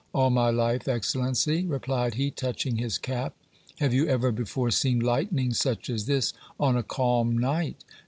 [0.15, 3.35] "All my life, Excellency," replied he, touching his cap.
[3.79, 7.83] "Have you ever before seen lightning such as this on a calm night?"